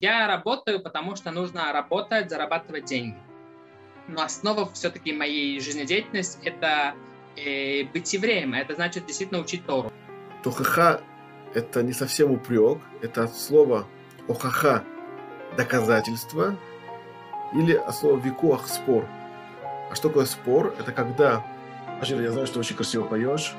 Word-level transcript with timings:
Я 0.00 0.26
работаю, 0.26 0.80
потому 0.80 1.16
что 1.16 1.30
нужно 1.30 1.72
работать, 1.72 2.28
зарабатывать 2.28 2.84
деньги. 2.84 3.16
Но 4.08 4.22
основа 4.22 4.70
все-таки 4.72 5.12
моей 5.12 5.58
жизнедеятельности– 5.58 6.38
это 6.44 6.94
э, 7.34 7.84
быть 7.84 8.12
евреем. 8.12 8.52
Это 8.52 8.74
значит 8.74 9.06
действительно 9.06 9.40
учить 9.40 9.64
Тору. 9.64 9.90
Тухаха– 10.42 11.00
это 11.54 11.82
не 11.82 11.94
совсем 11.94 12.30
упрек, 12.30 12.78
это 13.00 13.24
от 13.24 13.34
слова 13.34 13.86
охаха– 14.28 14.84
доказательство, 15.56 16.54
или 17.54 17.72
от 17.72 17.96
слова 17.96 18.18
викуах– 18.18 18.66
спор. 18.68 19.06
А 19.90 19.94
что 19.94 20.08
такое 20.08 20.26
спор? 20.26 20.74
Это 20.78 20.92
когда... 20.92 21.42
Ажир, 22.02 22.20
я 22.20 22.32
знаю, 22.32 22.46
что 22.46 22.60
очень 22.60 22.76
красиво 22.76 23.04
поешь, 23.04 23.54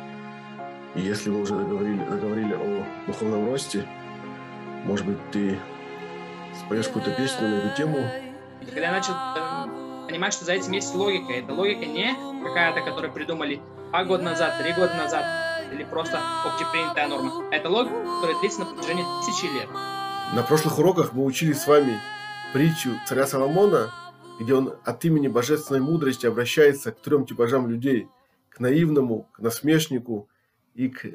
и 0.93 1.01
если 1.01 1.31
вы 1.31 1.41
уже 1.41 1.55
договорили, 1.55 2.03
договорили 2.05 2.53
о 2.53 2.85
духовном 3.07 3.49
росте, 3.49 3.87
может 4.83 5.07
быть, 5.07 5.17
ты 5.31 5.57
споешь 6.65 6.87
какую-то 6.87 7.11
песню 7.11 7.47
на 7.47 7.55
эту 7.55 7.75
тему. 7.75 7.97
Когда 8.59 8.81
я 8.81 8.91
начал 8.91 9.13
э, 9.13 10.07
понимать, 10.07 10.33
что 10.33 10.45
за 10.45 10.53
этим 10.53 10.71
есть 10.73 10.93
логика, 10.93 11.33
эта 11.33 11.53
логика 11.53 11.85
не 11.85 12.15
какая-то, 12.43 12.81
которую 12.81 13.13
придумали 13.13 13.61
два 13.89 14.03
года 14.05 14.23
назад, 14.23 14.61
три 14.61 14.73
года 14.73 14.93
назад, 14.95 15.25
или 15.73 15.83
просто 15.83 16.19
общепринятая 16.45 17.07
норма. 17.07 17.45
Это 17.51 17.69
логика, 17.69 17.95
которая 17.95 18.39
длится 18.39 18.59
на 18.61 18.65
протяжении 18.65 19.03
тысячи 19.25 19.45
лет. 19.45 19.67
На 20.33 20.43
прошлых 20.43 20.79
уроках 20.79 21.13
мы 21.13 21.23
учили 21.23 21.53
с 21.53 21.67
вами 21.67 21.99
притчу 22.53 22.91
царя 23.07 23.27
Соломона, 23.27 23.91
где 24.39 24.53
он 24.53 24.73
от 24.83 25.05
имени 25.05 25.27
божественной 25.27 25.81
мудрости 25.81 26.25
обращается 26.25 26.91
к 26.91 27.01
трем 27.01 27.25
типажам 27.25 27.67
людей, 27.67 28.07
к 28.49 28.59
наивному, 28.59 29.29
к 29.33 29.39
насмешнику 29.39 30.29
и 30.73 30.89
к 30.89 31.05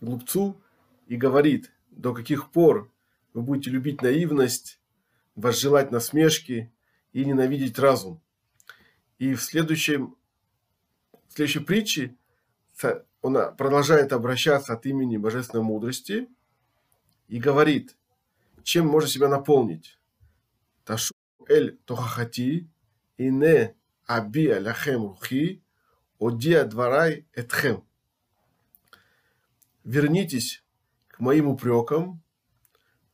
глупцу, 0.00 0.60
и 1.06 1.16
говорит, 1.16 1.72
до 1.90 2.12
каких 2.14 2.50
пор 2.50 2.90
вы 3.32 3.42
будете 3.42 3.70
любить 3.70 4.02
наивность, 4.02 4.80
возжелать 5.34 5.90
насмешки 5.90 6.72
и 7.12 7.24
ненавидеть 7.24 7.78
разум. 7.78 8.20
И 9.18 9.34
в, 9.34 9.42
следующем, 9.42 10.16
в 11.28 11.34
следующей 11.34 11.60
притче 11.60 12.16
он 13.22 13.56
продолжает 13.56 14.12
обращаться 14.12 14.72
от 14.72 14.86
имени 14.86 15.16
божественной 15.16 15.64
мудрости 15.64 16.28
и 17.28 17.38
говорит, 17.38 17.96
чем 18.62 18.86
можно 18.86 19.08
себя 19.08 19.28
наполнить. 19.28 19.98
Ташу 20.84 21.14
эль 21.48 21.78
тохахати 21.84 22.68
и 23.16 23.30
не 23.30 23.74
аби 24.06 24.48
аляхем 24.48 25.02
рухи 25.02 25.62
одия 26.18 26.64
дварай 26.64 27.26
этхем. 27.32 27.84
Вернитесь 29.84 30.64
к 31.08 31.20
моим 31.20 31.48
упрекам. 31.48 32.22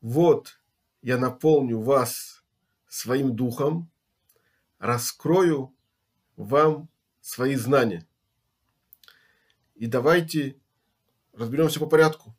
Вот 0.01 0.60
я 1.03 1.19
наполню 1.19 1.81
вас 1.81 2.45
своим 2.89 3.35
духом, 3.35 3.91
раскрою 4.79 5.75
вам 6.37 6.89
свои 7.21 7.55
знания. 7.55 8.07
И 9.75 9.87
давайте 9.87 10.57
разберемся 11.33 11.81
по 11.81 11.87
порядку. 11.87 12.35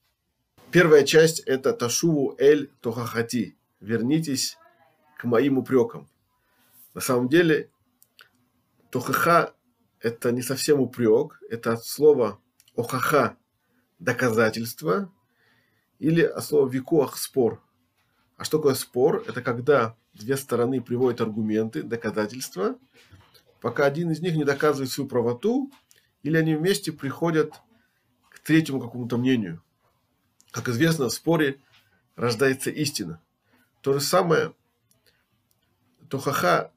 Первая 0.71 1.03
часть– 1.03 1.39
это 1.45 1.73
Ташуву 1.73 2.35
Эль 2.37 2.67
Тохахати. 2.81 3.57
Вернитесь 3.79 4.57
к 5.17 5.23
моим 5.23 5.57
упрекам. 5.57 6.07
На 6.93 7.01
самом 7.01 7.29
деле, 7.29 7.71
Тохаха– 8.89 9.53
это 9.99 10.31
не 10.31 10.41
совсем 10.41 10.79
упрек, 10.79 11.41
это 11.49 11.73
от 11.73 11.85
слова 11.85 12.39
Охаха– 12.75 13.37
доказательство, 13.99 15.11
или 15.99 16.21
от 16.21 16.43
слова 16.43 16.69
Викуах– 16.69 17.17
спор– 17.17 17.61
а 18.41 18.43
что 18.43 18.57
такое 18.57 18.73
спор? 18.73 19.23
Это 19.27 19.43
когда 19.43 19.95
две 20.15 20.35
стороны 20.35 20.81
приводят 20.81 21.21
аргументы, 21.21 21.83
доказательства, 21.83 22.75
пока 23.61 23.85
один 23.85 24.09
из 24.09 24.19
них 24.19 24.35
не 24.35 24.43
доказывает 24.43 24.89
свою 24.89 25.07
правоту, 25.07 25.71
или 26.23 26.37
они 26.37 26.55
вместе 26.55 26.91
приходят 26.91 27.53
к 28.31 28.39
третьему 28.39 28.81
какому-то 28.81 29.19
мнению. 29.19 29.61
Как 30.49 30.69
известно, 30.69 31.09
в 31.09 31.13
споре 31.13 31.59
рождается 32.15 32.71
истина. 32.71 33.21
То 33.81 33.93
же 33.93 33.99
самое, 33.99 34.55
то 36.09 36.17
хаха, 36.17 36.71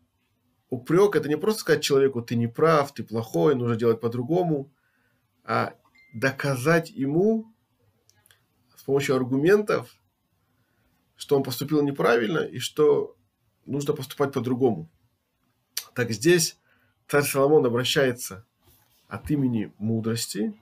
упрек– 0.69 1.15
это 1.17 1.31
не 1.31 1.39
просто 1.39 1.63
сказать 1.63 1.83
человеку, 1.83 2.21
ты 2.21 2.37
не 2.37 2.47
прав, 2.47 2.93
ты 2.93 3.03
плохой, 3.03 3.55
нужно 3.55 3.77
делать 3.77 4.03
по-другому, 4.03 4.71
а 5.45 5.73
доказать 6.13 6.91
ему 6.91 7.51
с 8.77 8.83
помощью 8.83 9.17
аргументов– 9.17 9.97
что 11.17 11.37
он 11.37 11.43
поступил 11.43 11.83
неправильно 11.83 12.39
и 12.39 12.59
что 12.59 13.17
нужно 13.67 13.95
поступать 13.95 14.33
по-другому. 14.33 14.89
Так 15.95 16.11
здесь 16.11 16.59
царь 17.09 17.23
Соломон 17.23 17.65
обращается 17.67 18.45
от 19.09 19.31
имени 19.31 19.73
мудрости 19.79 20.59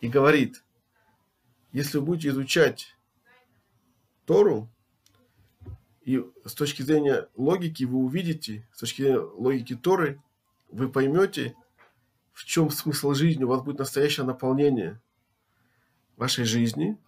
и 0.00 0.08
говорит, 0.08 0.64
если 1.72 1.98
вы 1.98 2.04
будете 2.04 2.28
изучать 2.28 2.96
Тору, 4.26 4.68
и 6.02 6.22
с 6.44 6.52
точки 6.54 6.82
зрения 6.82 7.28
логики 7.34 7.84
вы 7.84 7.98
увидите, 7.98 8.68
с 8.72 8.80
точки 8.80 9.02
зрения 9.02 9.18
логики 9.20 9.74
Торы, 9.74 10.20
вы 10.70 10.90
поймете, 10.90 11.54
в 12.32 12.44
чем 12.44 12.68
смысл 12.70 13.14
жизни, 13.14 13.44
у 13.44 13.48
вас 13.48 13.62
будет 13.62 13.78
настоящее 13.78 14.26
наполнение 14.26 15.00
вашей 16.16 16.44
жизни– 16.44 16.98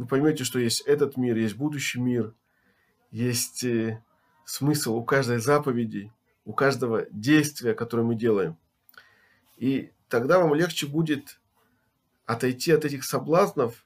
вы 0.00 0.06
поймете, 0.06 0.44
что 0.44 0.58
есть 0.58 0.80
этот 0.86 1.18
мир, 1.18 1.36
есть 1.36 1.56
будущий 1.56 2.00
мир, 2.00 2.32
есть 3.10 3.64
э, 3.64 4.02
смысл 4.46 4.96
у 4.96 5.04
каждой 5.04 5.40
заповеди, 5.40 6.10
у 6.46 6.54
каждого 6.54 7.04
действия, 7.10 7.74
которое 7.74 8.04
мы 8.04 8.14
делаем. 8.14 8.56
И 9.58 9.92
тогда 10.08 10.38
вам 10.38 10.54
легче 10.54 10.86
будет 10.86 11.38
отойти 12.24 12.72
от 12.72 12.86
этих 12.86 13.04
соблазнов, 13.04 13.84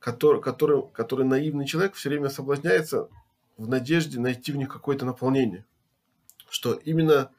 которые, 0.00 0.42
которые, 0.42 0.88
которые 0.88 1.28
наивный 1.28 1.66
человек 1.66 1.94
все 1.94 2.08
время 2.08 2.30
соблазняется 2.30 3.08
в 3.56 3.68
надежде 3.68 4.18
найти 4.18 4.50
в 4.50 4.56
них 4.56 4.68
какое-то 4.68 5.06
наполнение. 5.06 5.64
Что 6.50 6.72
именно 6.74 7.30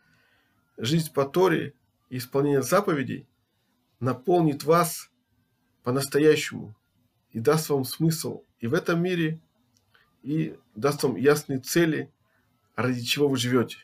жизнь 0.78 1.12
по 1.12 1.26
Торе 1.26 1.74
и 2.08 2.16
исполнение 2.16 2.62
заповедей 2.62 3.28
наполнит 4.00 4.64
вас 4.64 5.12
по-настоящему, 5.84 6.78
и 7.32 7.40
даст 7.40 7.70
вам 7.70 7.86
смысл 7.86 8.44
и 8.60 8.68
в 8.68 8.74
этом 8.74 9.02
мире, 9.02 9.40
и 10.24 10.58
даст 10.76 11.04
вам 11.04 11.16
ясные 11.16 11.60
цели, 11.60 12.12
ради 12.76 13.02
чего 13.02 13.28
вы 13.28 13.38
живете. 13.38 13.78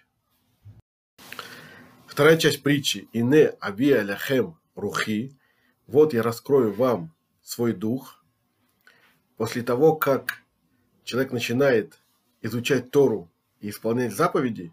Вторая 2.08 2.38
часть 2.38 2.64
притчи 2.64 3.10
«Ине 3.14 3.50
аби 3.60 3.92
аляхем 3.92 4.58
рухи» 4.76 5.36
«Вот 5.88 6.14
я 6.14 6.24
раскрою 6.24 6.74
вам 6.74 7.14
свой 7.42 7.74
дух». 7.74 8.24
После 9.38 9.64
того, 9.64 9.96
как 9.96 10.42
человек 11.04 11.32
начинает 11.32 12.00
изучать 12.42 12.90
Тору 12.90 13.30
и 13.60 13.70
исполнять 13.70 14.16
заповеди, 14.16 14.72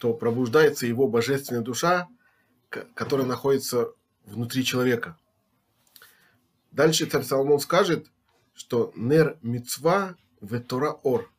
то 0.00 0.12
пробуждается 0.14 0.86
его 0.86 1.08
божественная 1.08 1.62
душа, 1.62 2.08
которая 2.68 3.26
находится 3.26 3.92
внутри 4.24 4.64
человека. 4.64 5.16
Дальше 6.70 7.06
царь 7.06 7.24
Соломон 7.24 7.58
скажет, 7.58 8.10
что 8.54 8.92
нер 8.94 9.38
мецва 9.42 10.16
в 10.40 10.58
Тора 10.60 10.92
ор, 11.02 11.30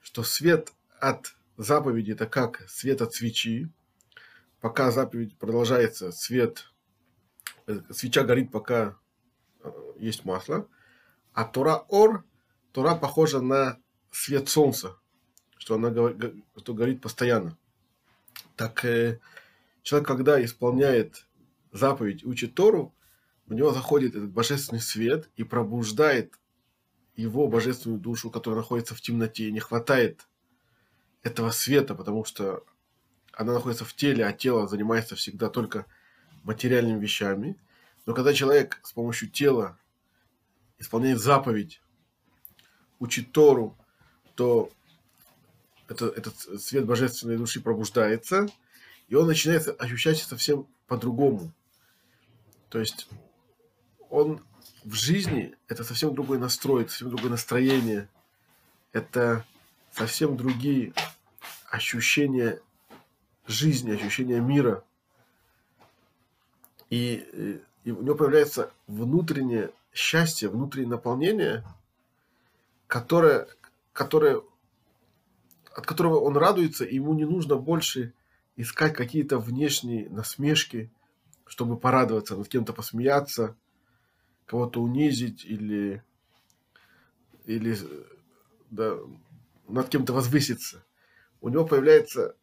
что 0.00 0.22
свет 0.22 0.72
от 0.98 1.34
заповеди 1.56 2.12
это 2.12 2.26
как 2.26 2.68
свет 2.68 3.02
от 3.02 3.14
свечи. 3.14 3.70
Пока 4.60 4.90
заповедь 4.90 5.36
продолжается, 5.38 6.12
свет, 6.12 6.70
э, 7.66 7.80
свеча 7.90 8.24
горит, 8.24 8.50
пока 8.50 8.96
э, 9.62 9.70
есть 9.98 10.24
масло. 10.24 10.68
А 11.32 11.44
Тора 11.44 11.84
ор, 11.88 12.24
Тора 12.72 12.94
похожа 12.94 13.40
на 13.40 13.78
свет 14.10 14.48
солнца, 14.48 14.96
что 15.56 15.76
она 15.76 15.90
что 16.56 16.74
горит 16.74 17.00
постоянно. 17.00 17.56
Так 18.56 18.84
э, 18.84 19.18
человек, 19.82 20.08
когда 20.08 20.42
исполняет 20.44 21.26
заповедь, 21.72 22.24
учит 22.24 22.54
Тору, 22.54 22.94
в 23.50 23.54
него 23.54 23.72
заходит 23.72 24.14
этот 24.14 24.30
божественный 24.30 24.80
свет 24.80 25.28
и 25.34 25.42
пробуждает 25.42 26.38
его 27.16 27.48
божественную 27.48 27.98
душу, 27.98 28.30
которая 28.30 28.60
находится 28.60 28.94
в 28.94 29.00
темноте. 29.00 29.50
Не 29.50 29.58
хватает 29.58 30.28
этого 31.24 31.50
света, 31.50 31.96
потому 31.96 32.24
что 32.24 32.64
она 33.32 33.52
находится 33.52 33.84
в 33.84 33.92
теле, 33.92 34.24
а 34.24 34.32
тело 34.32 34.68
занимается 34.68 35.16
всегда 35.16 35.48
только 35.48 35.86
материальными 36.44 37.00
вещами. 37.00 37.56
Но 38.06 38.14
когда 38.14 38.32
человек 38.32 38.78
с 38.84 38.92
помощью 38.92 39.28
тела 39.28 39.76
исполняет 40.78 41.18
заповедь, 41.18 41.82
учит 43.00 43.32
Тору, 43.32 43.76
то 44.36 44.70
это, 45.88 46.06
этот 46.06 46.36
свет 46.62 46.86
божественной 46.86 47.36
души 47.36 47.60
пробуждается, 47.60 48.46
и 49.08 49.16
он 49.16 49.26
начинает 49.26 49.66
ощущать 49.82 50.18
совсем 50.18 50.68
по-другому. 50.86 51.52
То 52.68 52.78
есть 52.78 53.08
он 54.10 54.42
в 54.84 54.94
жизни 54.94 55.56
это 55.68 55.84
совсем 55.84 56.14
другой 56.14 56.38
настрой, 56.38 56.88
совсем 56.88 57.10
другое 57.10 57.30
настроение. 57.30 58.08
Это 58.92 59.44
совсем 59.92 60.36
другие 60.36 60.92
ощущения 61.70 62.60
жизни, 63.46 63.92
ощущения 63.92 64.40
мира. 64.40 64.84
И, 66.90 67.60
и 67.84 67.90
у 67.92 68.02
него 68.02 68.16
появляется 68.16 68.72
внутреннее 68.88 69.70
счастье, 69.92 70.48
внутреннее 70.48 70.90
наполнение, 70.90 71.64
которое, 72.88 73.46
которое, 73.92 74.42
от 75.72 75.86
которого 75.86 76.18
он 76.18 76.36
радуется, 76.36 76.84
и 76.84 76.96
ему 76.96 77.14
не 77.14 77.24
нужно 77.24 77.56
больше 77.56 78.12
искать 78.56 78.94
какие-то 78.94 79.38
внешние 79.38 80.10
насмешки, 80.10 80.90
чтобы 81.46 81.76
порадоваться, 81.76 82.36
над 82.36 82.48
кем-то 82.48 82.72
посмеяться, 82.72 83.56
кого-то 84.50 84.82
унизить 84.82 85.44
или, 85.44 86.02
или 87.44 87.78
да, 88.68 88.96
над 89.68 89.88
кем-то 89.88 90.12
возвыситься. 90.12 90.84
У 91.40 91.50
него 91.50 91.64
появляется 91.64 92.34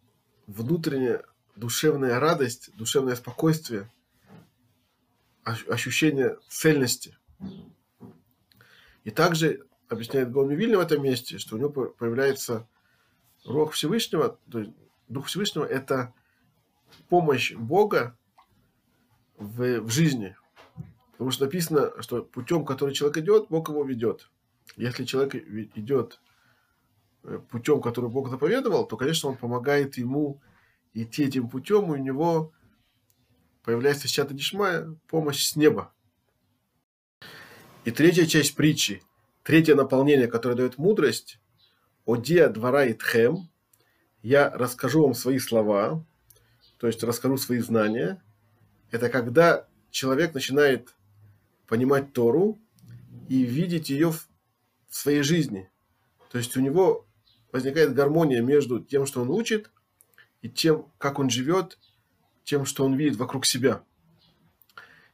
внутренняя 0.47 1.25
душевная 1.57 2.17
радость, 2.21 2.73
душевное 2.77 3.15
спокойствие, 3.15 3.91
ощущение 5.43 6.37
цельности. 6.47 7.17
И 9.03 9.11
также 9.11 9.67
объясняет 9.89 10.31
Гаон 10.31 10.53
Вильня 10.53 10.77
в 10.77 10.81
этом 10.81 11.03
месте, 11.03 11.39
что 11.39 11.57
у 11.57 11.59
него 11.59 11.69
появляется 11.69 12.69
Рог 13.43 13.73
Всевышнего, 13.73 14.39
то 14.49 14.59
есть 14.59 14.71
Дух 15.09 15.27
Всевышнего– 15.27 15.65
это 15.65 16.13
помощь 17.09 17.53
Бога 17.53 18.17
в, 19.35 19.81
в 19.81 19.89
жизни. 19.89 20.37
Потому 21.17 21.31
что 21.31 21.45
написано, 21.45 21.91
что 22.01 22.21
путем, 22.21 22.63
который 22.63 22.93
человек 22.93 23.17
идет, 23.17 23.47
Бог 23.49 23.69
его 23.69 23.83
ведет. 23.83 24.29
Если 24.75 25.03
человек 25.03 25.33
идет 25.33 26.19
э, 27.23 27.39
путем, 27.49 27.81
который 27.81 28.09
Бог 28.09 28.29
заповедовал, 28.29 28.85
то, 28.87 28.97
конечно, 28.97 29.29
он 29.29 29.35
помогает 29.35 29.97
ему 29.97 30.39
идти 30.93 31.23
этим 31.23 31.49
путем, 31.49 31.93
и 31.93 31.99
у 31.99 32.03
него 32.03 32.53
появляется 33.63 34.07
чата 34.07 34.35
дешмая, 34.35 34.95
помощь 35.07 35.43
с 35.43 35.55
неба. 35.55 35.91
И 37.83 37.89
третья 37.89 38.27
часть 38.27 38.55
притчи, 38.55 39.01
третье 39.41 39.73
наполнение, 39.73 40.27
которое 40.27 40.55
дает 40.55 40.77
мудрость, 40.77 41.39
«Одия 42.05 42.47
двора 42.49 42.85
и 42.85 42.93
тхем», 42.93 43.49
я 44.21 44.51
расскажу 44.51 45.01
вам 45.01 45.15
свои 45.15 45.39
слова, 45.39 46.05
то 46.77 46.85
есть 46.85 47.03
расскажу 47.03 47.37
свои 47.37 47.59
знания. 47.59 48.21
Это 48.91 49.09
когда 49.09 49.67
человек 49.89 50.33
начинает 50.33 50.93
понимать 51.67 52.13
Тору 52.13 52.59
и 53.29 53.43
видеть 53.43 53.89
ее 53.89 54.11
в 54.11 54.27
своей 54.89 55.21
жизни. 55.21 55.69
То 56.31 56.37
есть 56.37 56.55
у 56.57 56.61
него 56.61 57.05
возникает 57.51 57.93
гармония 57.93 58.41
между 58.41 58.79
тем, 58.79 59.05
что 59.05 59.21
он 59.21 59.29
учит, 59.29 59.69
и 60.41 60.49
тем, 60.49 60.85
как 60.97 61.19
он 61.19 61.29
живет, 61.29 61.77
тем, 62.43 62.65
что 62.65 62.85
он 62.85 62.95
видит 62.95 63.17
вокруг 63.17 63.45
себя. 63.45 63.83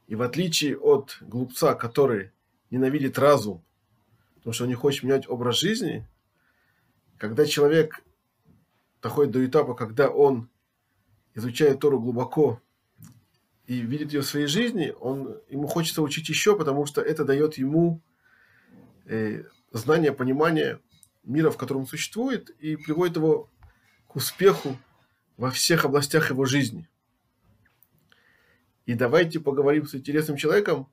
И 0.06 0.14
в 0.14 0.22
отличие 0.22 0.76
от 0.78 1.18
глупца, 1.20 1.74
который 1.74 2.30
ненавидит 2.70 3.18
разум, 3.18 3.64
потому 4.36 4.52
что 4.52 4.64
он 4.64 4.68
не 4.68 4.74
хочет 4.74 5.02
менять 5.02 5.28
образ 5.28 5.58
жизни, 5.58 6.06
когда 7.16 7.46
человек 7.46 8.02
доходит 9.02 9.32
до 9.32 9.44
этапа, 9.44 9.74
когда 9.74 10.08
он 10.08 10.48
изучает 11.34 11.80
Тору 11.80 12.00
глубоко 12.00 12.60
и 13.66 13.80
видит 13.80 14.12
ее 14.12 14.20
в 14.20 14.26
своей 14.26 14.46
жизни, 14.46 14.94
он, 15.00 15.40
ему 15.48 15.66
хочется 15.66 16.02
учить 16.02 16.28
еще, 16.28 16.56
потому 16.56 16.86
что 16.86 17.00
это 17.00 17.24
дает 17.24 17.56
ему 17.56 18.02
э, 19.06 19.44
знание, 19.72 20.12
понимание 20.12 20.80
мира, 21.22 21.50
в 21.50 21.56
котором 21.56 21.82
он 21.82 21.86
существует, 21.86 22.50
и 22.50 22.76
приводит 22.76 23.16
его 23.16 23.50
к 24.06 24.16
успеху 24.16 24.76
во 25.36 25.50
всех 25.50 25.84
областях 25.84 26.30
его 26.30 26.44
жизни. 26.44 26.88
И 28.86 28.94
давайте 28.94 29.40
поговорим 29.40 29.86
с 29.86 29.94
интересным 29.94 30.36
человеком, 30.36 30.88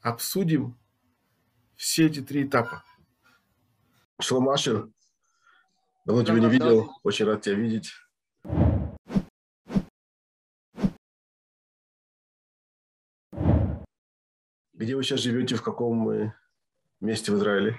обсудим 0.00 0.78
все 1.74 2.06
эти 2.06 2.20
три 2.20 2.44
этапа. 2.44 2.84
Шалом 4.20 4.48
Ашер, 4.48 4.88
давно 6.04 6.22
тебя 6.22 6.38
не 6.38 6.48
видел, 6.48 6.92
очень 7.02 7.26
рад 7.26 7.42
тебя 7.42 7.56
видеть. 7.56 7.92
Где 14.84 14.96
вы 14.96 15.02
сейчас 15.02 15.20
живете, 15.20 15.54
в 15.54 15.62
каком 15.62 16.30
месте 17.00 17.32
в 17.32 17.36
Израиле? 17.36 17.78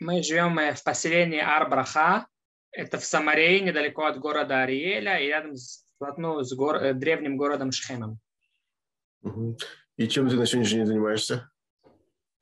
Мы 0.00 0.22
живем 0.22 0.58
э, 0.58 0.72
в 0.72 0.82
поселении 0.82 1.38
Арбраха, 1.38 2.26
это 2.72 2.96
в 2.96 3.04
Самарее, 3.04 3.60
недалеко 3.60 4.06
от 4.06 4.18
города 4.18 4.62
Ариэля 4.62 5.18
и 5.18 5.26
рядом 5.26 5.54
с, 5.54 5.84
ну, 6.16 6.42
с 6.42 6.54
гор, 6.54 6.76
э, 6.76 6.94
древним 6.94 7.36
городом 7.36 7.72
Шхемом. 7.72 8.20
И 9.98 10.08
чем 10.08 10.30
ты 10.30 10.36
на 10.36 10.46
сегодняшний 10.46 10.78
день 10.78 10.86
занимаешься? 10.86 11.50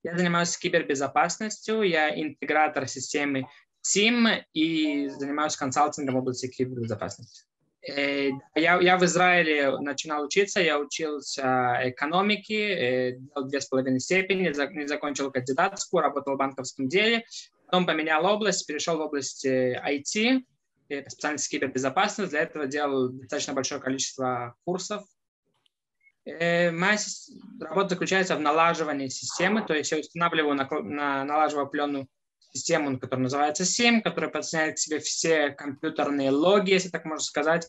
Я 0.05 0.17
занимаюсь 0.17 0.57
кибербезопасностью, 0.57 1.83
я 1.83 2.17
интегратор 2.17 2.87
системы 2.87 3.49
SIM 3.83 4.45
и 4.53 5.09
занимаюсь 5.09 5.57
консалтингом 5.57 6.15
в 6.15 6.19
области 6.19 6.47
кибербезопасности. 6.47 7.47
Э, 7.88 8.31
я, 8.55 8.81
я 8.81 8.99
в 8.99 9.05
Израиле 9.05 9.79
начинал 9.79 10.25
учиться, 10.25 10.61
я 10.61 10.79
учился 10.79 11.79
экономике, 11.83 12.75
э, 12.75 13.19
две 13.44 13.61
с 13.61 13.67
половиной 13.67 14.00
степени, 14.00 14.53
не 14.75 14.88
закончил 14.88 15.31
кандидатскую, 15.31 16.03
работал 16.03 16.35
в 16.35 16.38
банковском 16.38 16.88
деле, 16.88 17.25
потом 17.67 17.87
поменял 17.87 18.25
область, 18.27 18.67
перешел 18.67 18.99
в 18.99 19.03
область 19.03 19.47
IT, 19.47 20.43
по 20.88 21.11
специальности 21.11 21.56
кибербезопасность, 21.56 22.31
для 22.31 22.41
этого 22.43 22.67
делал 22.67 23.09
достаточно 23.11 23.55
большое 23.55 23.81
количество 23.81 24.55
курсов. 24.65 25.03
Э, 26.25 26.73
моя 26.73 26.99
работа 27.61 27.91
заключается 27.91 28.37
в 28.37 28.41
налаживании 28.41 29.09
системы, 29.09 29.62
то 29.65 29.75
есть 29.75 29.93
я 29.93 29.99
устанавливаю, 29.99 30.55
на, 30.55 30.69
на, 30.82 31.25
налаживаю 31.25 31.67
определенную 31.67 32.09
систему, 32.56 32.99
которая 32.99 33.25
называется 33.25 33.64
SIM, 33.64 34.00
которая 34.00 34.31
подсоединяет 34.31 34.76
к 34.76 34.79
себе 34.79 34.99
все 34.99 35.50
компьютерные 35.50 36.31
логи, 36.31 36.70
если 36.73 36.88
так 36.88 37.05
можно 37.05 37.23
сказать, 37.23 37.69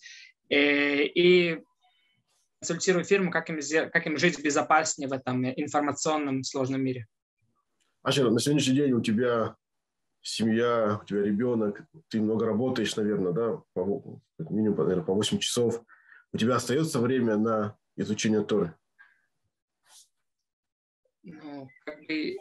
э, 0.49 1.03
и 1.03 1.61
консультирую 2.59 3.05
фирму, 3.05 3.31
как 3.31 3.49
им, 3.49 3.59
как 3.91 4.07
им 4.07 4.17
жить 4.17 4.41
безопаснее 4.43 5.07
в 5.07 5.13
этом 5.13 5.45
информационном 5.45 6.43
сложном 6.43 6.81
мире. 6.81 7.07
Ачер, 8.03 8.29
на 8.31 8.39
сегодняшний 8.39 8.75
день 8.75 8.93
у 8.93 9.01
тебя 9.01 9.55
семья, 10.21 10.99
у 11.01 11.05
тебя 11.05 11.23
ребенок, 11.23 11.85
ты 12.09 12.21
много 12.21 12.45
работаешь, 12.45 12.95
наверное, 12.95 13.33
да, 13.33 13.61
по, 13.73 14.19
минимум, 14.37 14.77
наверное, 14.77 15.03
по 15.03 15.13
8 15.13 15.39
часов. 15.39 15.83
У 16.33 16.37
тебя 16.37 16.55
остается 16.55 16.99
время 16.99 17.37
на 17.37 17.77
изучение 17.95 18.43
Торы? 18.43 18.73
Ну, 21.23 21.69
как 21.85 21.99
бы 22.07 22.37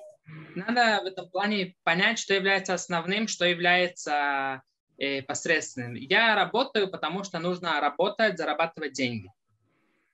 надо 0.54 1.00
в 1.02 1.06
этом 1.06 1.28
плане 1.30 1.74
понять, 1.84 2.18
что 2.18 2.34
является 2.34 2.74
основным, 2.74 3.28
что 3.28 3.44
является 3.44 4.62
э, 4.98 5.22
посредственным. 5.22 5.94
Я 5.94 6.34
работаю, 6.34 6.90
потому 6.90 7.24
что 7.24 7.38
нужно 7.38 7.80
работать, 7.80 8.38
зарабатывать 8.38 8.92
деньги. 8.92 9.30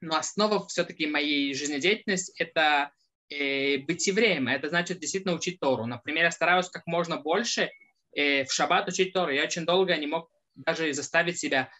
Но 0.00 0.16
основа 0.16 0.66
все-таки 0.66 1.06
моей 1.06 1.54
жизнедеятельности– 1.54 2.32
это 2.38 2.90
э, 3.30 3.78
быть 3.78 4.06
евреем. 4.06 4.48
Это 4.48 4.68
значит 4.68 4.98
действительно 4.98 5.34
учить 5.34 5.60
Тору. 5.60 5.86
Например, 5.86 6.24
я 6.24 6.30
стараюсь 6.30 6.68
как 6.68 6.86
можно 6.86 7.18
больше 7.18 7.70
э, 8.14 8.44
в 8.44 8.52
шаббат 8.52 8.88
учить 8.88 9.12
Тору. 9.12 9.30
Я 9.30 9.44
очень 9.44 9.64
долго 9.64 9.96
не 9.96 10.06
мог 10.06 10.28
даже 10.54 10.92
заставить 10.92 11.38
себя 11.38 11.70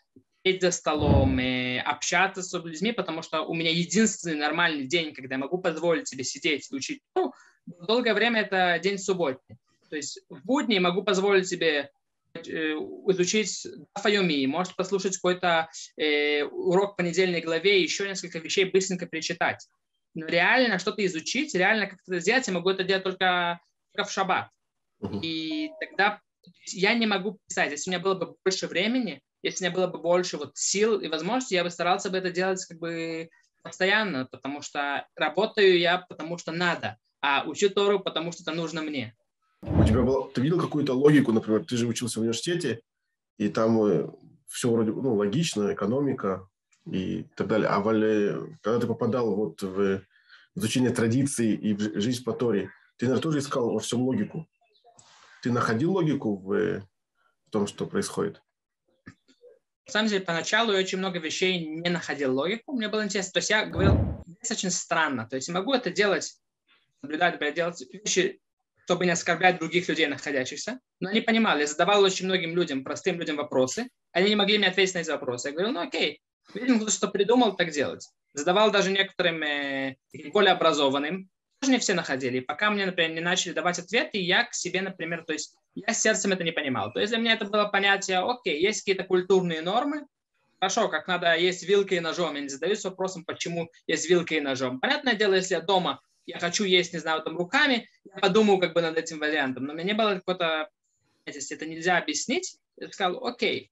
сидеть 0.44 0.62
за 0.62 0.70
столом, 0.70 1.38
э, 1.38 1.80
общаться 1.80 2.42
с 2.42 2.52
людьми, 2.52 2.92
потому 2.92 3.22
что 3.22 3.42
у 3.42 3.54
меня 3.54 3.70
единственный 3.70 4.36
нормальный 4.36 4.86
день, 4.86 5.14
когда 5.14 5.34
я 5.34 5.40
могу 5.40 5.58
позволить 5.58 6.08
себе 6.08 6.24
сидеть 6.24 6.70
и 6.70 6.74
учить 6.74 7.02
Тору, 7.12 7.34
долгое 7.66 8.14
время 8.14 8.42
это 8.42 8.78
день 8.82 8.98
субботний. 8.98 9.58
То 9.90 9.96
есть 9.96 10.20
в 10.28 10.44
будни 10.44 10.78
могу 10.78 11.02
позволить 11.02 11.48
себе 11.48 11.90
э, 12.34 12.40
изучить 12.40 13.66
Файоми, 13.94 14.46
может 14.46 14.74
послушать 14.74 15.16
какой-то 15.16 15.68
э, 15.96 16.44
урок 16.44 16.96
понедельной 16.96 17.42
главе, 17.42 17.82
еще 17.82 18.08
несколько 18.08 18.38
вещей 18.38 18.64
быстренько 18.64 19.06
перечитать. 19.06 19.68
Но 20.14 20.26
реально 20.26 20.78
что-то 20.78 21.04
изучить, 21.04 21.54
реально 21.54 21.88
как-то 21.88 22.18
сделать, 22.20 22.46
я 22.46 22.54
могу 22.54 22.70
это 22.70 22.84
делать 22.84 23.04
только, 23.04 23.60
только 23.92 24.08
в 24.08 24.12
шаббат. 24.12 24.48
И 25.22 25.70
тогда 25.80 26.20
я 26.66 26.94
не 26.94 27.06
могу 27.06 27.38
писать. 27.48 27.70
Если 27.70 27.90
у 27.90 27.92
меня 27.92 28.02
было 28.02 28.14
бы 28.14 28.36
больше 28.44 28.66
времени, 28.66 29.20
если 29.42 29.64
у 29.64 29.68
меня 29.68 29.76
было 29.76 29.86
бы 29.88 29.98
больше 29.98 30.36
вот 30.36 30.56
сил 30.56 31.00
и 31.00 31.08
возможностей, 31.08 31.56
я 31.56 31.64
бы 31.64 31.70
старался 31.70 32.10
бы 32.10 32.18
это 32.18 32.30
делать 32.30 32.64
как 32.66 32.78
бы 32.78 33.28
постоянно, 33.62 34.26
потому 34.30 34.62
что 34.62 35.06
работаю 35.16 35.78
я, 35.78 35.98
потому 35.98 36.38
что 36.38 36.52
надо 36.52 36.98
а 37.22 37.44
учу 37.46 37.70
Тору, 37.70 38.00
потому 38.00 38.32
что 38.32 38.42
это 38.42 38.52
нужно 38.52 38.82
мне. 38.82 39.16
У 39.62 39.84
тебя 39.84 40.02
было, 40.02 40.28
ты 40.28 40.40
видел 40.40 40.60
какую-то 40.60 40.92
логику, 40.92 41.32
например, 41.32 41.64
ты 41.64 41.76
же 41.76 41.86
учился 41.86 42.18
в 42.18 42.22
университете, 42.22 42.82
и 43.38 43.48
там 43.48 43.80
э, 43.84 44.08
все 44.48 44.70
вроде 44.70 44.90
ну, 44.90 45.14
логично, 45.14 45.72
экономика 45.72 46.48
и 46.84 47.24
так 47.36 47.46
далее. 47.46 47.68
А 47.68 47.78
вали, 47.80 48.56
когда 48.60 48.80
ты 48.80 48.86
попадал 48.88 49.34
вот 49.36 49.62
в 49.62 50.02
изучение 50.56 50.90
традиций 50.90 51.54
и 51.54 51.74
в 51.74 52.00
жизнь 52.00 52.24
по 52.24 52.32
Торе, 52.32 52.70
ты, 52.96 53.06
наверное, 53.06 53.22
тоже 53.22 53.38
искал 53.38 53.72
во 53.72 53.78
всем 53.78 54.02
логику. 54.02 54.48
Ты 55.42 55.52
находил 55.52 55.92
логику 55.92 56.36
в 56.36 56.82
том, 57.50 57.68
что 57.68 57.86
происходит? 57.86 58.42
На 59.86 59.92
самом 59.92 60.08
деле, 60.08 60.24
поначалу 60.24 60.72
я 60.72 60.78
очень 60.78 60.98
много 60.98 61.18
вещей 61.18 61.66
не 61.66 61.90
находил 61.90 62.34
логику. 62.34 62.72
Мне 62.72 62.88
было 62.88 63.04
интересно. 63.04 63.32
То 63.32 63.38
есть 63.38 63.50
я 63.50 63.66
говорил, 63.66 63.94
это 64.40 64.54
очень 64.54 64.70
странно. 64.70 65.26
То 65.28 65.36
есть 65.36 65.48
я 65.48 65.54
могу 65.54 65.72
это 65.72 65.90
делать, 65.90 66.36
наблюдать, 67.02 67.54
делать 67.54 67.82
вещи, 67.92 68.40
чтобы 68.84 69.04
не 69.04 69.12
оскорблять 69.12 69.58
других 69.58 69.88
людей, 69.88 70.06
находящихся. 70.06 70.80
Но 71.00 71.10
они 71.10 71.20
понимали. 71.20 71.60
Я 71.60 71.66
задавал 71.66 72.02
очень 72.02 72.26
многим 72.26 72.54
людям, 72.54 72.84
простым 72.84 73.18
людям 73.18 73.36
вопросы. 73.36 73.88
Они 74.12 74.30
не 74.30 74.36
могли 74.36 74.58
мне 74.58 74.68
ответить 74.68 74.94
на 74.94 74.98
эти 74.98 75.10
вопросы. 75.10 75.48
Я 75.48 75.54
говорю, 75.54 75.72
ну 75.72 75.80
окей, 75.80 76.20
видимо, 76.54 76.80
кто 76.80 76.90
что 76.90 77.08
придумал, 77.08 77.56
так 77.56 77.70
делать. 77.70 78.08
Задавал 78.34 78.70
даже 78.70 78.90
некоторым 78.90 79.42
э, 79.42 79.96
более 80.32 80.52
образованным. 80.52 81.28
Тоже 81.60 81.72
не 81.72 81.78
все 81.78 81.94
находили. 81.94 82.40
Пока 82.40 82.70
мне, 82.70 82.86
например, 82.86 83.12
не 83.12 83.20
начали 83.20 83.52
давать 83.52 83.78
ответы, 83.78 84.18
я 84.18 84.44
к 84.44 84.54
себе, 84.54 84.82
например, 84.82 85.24
то 85.24 85.32
есть 85.32 85.54
я 85.74 85.94
сердцем 85.94 86.32
это 86.32 86.42
не 86.42 86.50
понимал. 86.50 86.92
То 86.92 87.00
есть 87.00 87.12
для 87.12 87.20
меня 87.20 87.34
это 87.34 87.44
было 87.44 87.66
понятие, 87.66 88.18
окей, 88.18 88.60
есть 88.60 88.80
какие-то 88.80 89.04
культурные 89.04 89.62
нормы, 89.62 90.06
хорошо, 90.58 90.88
как 90.88 91.08
надо 91.08 91.36
есть 91.36 91.64
вилкой 91.64 91.98
и 91.98 92.00
ножом. 92.00 92.34
Я 92.34 92.40
не 92.40 92.48
задаюсь 92.48 92.84
вопросом, 92.84 93.24
почему 93.24 93.70
есть 93.86 94.08
вилкой 94.08 94.38
и 94.38 94.40
ножом. 94.40 94.80
Понятное 94.80 95.14
дело, 95.14 95.34
если 95.34 95.54
я 95.54 95.60
дома, 95.60 96.00
я 96.26 96.38
хочу 96.38 96.64
есть, 96.64 96.92
не 96.92 96.98
знаю, 96.98 97.22
там 97.22 97.36
руками, 97.36 97.88
я 98.04 98.20
подумаю 98.20 98.58
как 98.58 98.74
бы 98.74 98.82
над 98.82 98.96
этим 98.96 99.18
вариантом. 99.18 99.64
Но 99.64 99.72
у 99.72 99.76
меня 99.76 99.84
не 99.84 99.94
было 99.94 100.14
какого-то, 100.14 100.68
если 101.26 101.56
это 101.56 101.66
нельзя 101.66 101.98
объяснить, 101.98 102.58
я 102.76 102.90
сказал, 102.90 103.24
окей. 103.26 103.70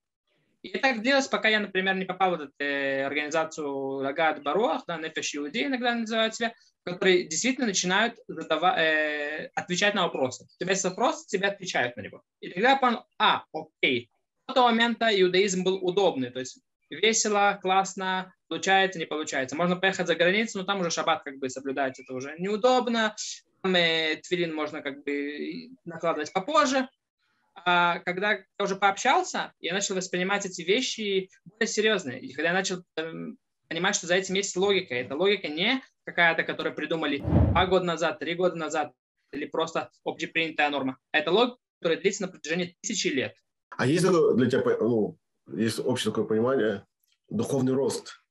И 0.61 0.77
так 0.77 1.01
длилось, 1.01 1.27
пока 1.27 1.49
я, 1.49 1.59
например, 1.59 1.95
не 1.95 2.05
попал 2.05 2.31
в 2.31 2.41
эту 2.41 2.53
э, 2.59 3.03
организацию 3.03 3.67
Лагат 3.67 4.43
Баруах, 4.43 4.83
да, 4.85 4.97
Нефеш 4.97 5.35
Иуди 5.35 5.65
иногда 5.65 5.95
называют 5.95 6.35
себя, 6.35 6.53
которые 6.83 7.27
действительно 7.27 7.67
начинают 7.67 8.15
задавать, 8.27 8.77
э, 8.79 9.51
отвечать 9.55 9.95
на 9.95 10.03
вопросы. 10.03 10.43
У 10.43 10.59
тебя 10.59 10.71
есть 10.71 10.83
вопрос, 10.83 11.25
тебе 11.25 11.47
отвечают 11.47 11.97
на 11.97 12.01
него. 12.01 12.21
И 12.41 12.49
тогда 12.49 12.71
я 12.71 12.77
понял, 12.77 13.05
а, 13.17 13.43
окей. 13.53 14.11
С 14.47 14.51
этого 14.51 14.69
момента 14.69 15.09
иудаизм 15.09 15.63
был 15.63 15.77
удобный, 15.77 16.29
то 16.29 16.39
есть 16.39 16.59
весело, 16.95 17.59
классно, 17.61 18.33
получается, 18.47 18.99
не 18.99 19.05
получается. 19.05 19.55
Можно 19.55 19.75
поехать 19.75 20.07
за 20.07 20.15
границу, 20.15 20.59
но 20.59 20.65
там 20.65 20.81
уже 20.81 20.91
шаббат 20.91 21.23
как 21.23 21.37
бы 21.37 21.49
соблюдать, 21.49 21.99
это 21.99 22.13
уже 22.13 22.35
неудобно. 22.37 23.15
Там 23.61 23.75
э, 23.75 24.17
твилин 24.27 24.53
можно 24.53 24.81
как 24.81 25.03
бы 25.03 25.69
накладывать 25.85 26.33
попозже. 26.33 26.89
А 27.65 27.99
когда 27.99 28.31
я 28.31 28.45
уже 28.59 28.75
пообщался, 28.75 29.53
я 29.59 29.73
начал 29.73 29.95
воспринимать 29.95 30.45
эти 30.45 30.61
вещи 30.61 31.29
более 31.45 31.67
серьезно. 31.67 32.11
И 32.11 32.33
когда 32.33 32.49
я 32.49 32.53
начал 32.53 32.83
э, 32.97 33.13
понимать, 33.67 33.95
что 33.95 34.07
за 34.07 34.15
этим 34.15 34.35
есть 34.35 34.55
логика, 34.55 34.95
эта 34.95 35.15
логика 35.15 35.47
не 35.47 35.81
какая-то, 36.05 36.43
которую 36.43 36.75
придумали 36.75 37.19
два 37.19 37.65
года 37.67 37.85
назад, 37.85 38.19
три 38.19 38.35
года 38.35 38.55
назад, 38.55 38.91
или 39.31 39.45
просто 39.45 39.91
общепринятая 40.03 40.69
норма. 40.69 40.97
Это 41.11 41.31
логика, 41.31 41.57
которая 41.79 42.01
длится 42.01 42.23
на 42.23 42.27
протяжении 42.27 42.75
тысячи 42.81 43.07
лет. 43.07 43.35
А 43.77 43.85
есть 43.85 44.05
для 44.05 44.49
тебя, 44.49 44.77
ну, 44.79 45.17
есть 45.47 45.79
общее 45.79 46.11
такое 46.11 46.25
понимание, 46.25 46.85
духовный 47.29 47.73
рост? 47.73 48.21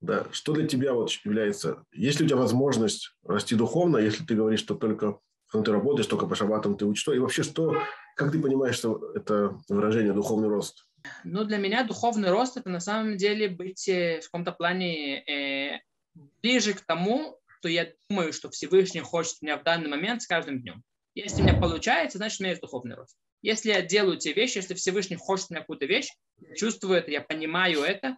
Да. 0.00 0.26
Что 0.30 0.52
для 0.52 0.66
тебя 0.66 0.94
вот 0.94 1.10
является? 1.24 1.84
Есть 1.92 2.20
ли 2.20 2.26
у 2.26 2.28
тебя 2.28 2.38
возможность 2.38 3.16
расти 3.24 3.56
духовно, 3.56 3.98
если 3.98 4.24
ты 4.24 4.34
говоришь, 4.34 4.60
что 4.60 4.74
только 4.74 5.18
ну, 5.52 5.62
ты 5.62 5.72
работаешь, 5.72 6.06
только 6.06 6.26
по 6.26 6.34
шабатам 6.34 6.76
ты 6.76 6.84
учишь? 6.84 7.08
И 7.08 7.18
вообще, 7.18 7.42
что, 7.42 7.82
как 8.16 8.30
ты 8.30 8.40
понимаешь, 8.40 8.76
что 8.76 9.12
это 9.14 9.58
выражение 9.68 10.12
духовный 10.12 10.48
рост? 10.48 10.86
Ну, 11.24 11.44
для 11.44 11.58
меня 11.58 11.84
духовный 11.84 12.30
рост– 12.30 12.56
это 12.56 12.68
на 12.70 12.80
самом 12.80 13.16
деле 13.16 13.48
быть 13.48 13.88
э, 13.88 14.20
в 14.20 14.24
каком-то 14.24 14.52
плане 14.52 15.22
э, 15.24 15.80
ближе 16.42 16.74
к 16.74 16.80
тому, 16.82 17.38
что 17.46 17.68
я 17.68 17.88
думаю, 18.08 18.32
что 18.32 18.50
Всевышний 18.50 19.00
хочет 19.00 19.40
меня 19.40 19.56
в 19.56 19.64
данный 19.64 19.88
момент 19.88 20.22
с 20.22 20.26
каждым 20.26 20.60
днем. 20.60 20.82
Если 21.14 21.40
у 21.40 21.44
меня 21.44 21.58
получается, 21.58 22.18
значит, 22.18 22.40
у 22.40 22.42
меня 22.44 22.50
есть 22.50 22.62
духовный 22.62 22.96
рост. 22.96 23.16
Если 23.42 23.70
я 23.70 23.82
делаю 23.82 24.18
те 24.18 24.32
вещи, 24.32 24.58
если 24.58 24.74
Всевышний 24.74 25.16
хочет 25.16 25.50
меня 25.50 25.60
какую-то 25.60 25.86
вещь, 25.86 26.10
чувствую 26.56 26.98
это, 26.98 27.10
я 27.10 27.20
понимаю 27.20 27.82
это, 27.82 28.16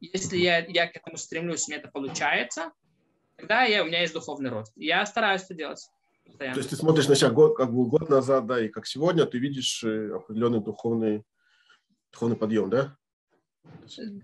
если 0.00 0.38
я, 0.38 0.64
я 0.66 0.86
к 0.86 0.96
этому 0.96 1.16
стремлюсь, 1.16 1.68
у 1.68 1.70
меня 1.70 1.80
это 1.80 1.90
получается, 1.90 2.72
тогда 3.36 3.62
я, 3.62 3.82
у 3.82 3.86
меня 3.86 4.00
есть 4.00 4.14
духовный 4.14 4.50
рост. 4.50 4.72
Я 4.76 5.04
стараюсь 5.06 5.42
это 5.42 5.54
делать. 5.54 5.86
Постоянно. 6.24 6.54
То 6.54 6.60
есть 6.60 6.70
ты 6.70 6.76
смотришь 6.76 7.08
на 7.08 7.14
себя 7.14 7.30
год, 7.30 7.56
как 7.56 7.72
бы 7.72 7.86
год 7.86 8.08
назад, 8.08 8.46
да, 8.46 8.64
и 8.64 8.68
как 8.68 8.86
сегодня, 8.86 9.26
ты 9.26 9.38
видишь 9.38 9.84
э, 9.84 10.14
определенный 10.14 10.60
духовный, 10.60 11.24
духовный 12.12 12.36
подъем, 12.36 12.70
да? 12.70 12.96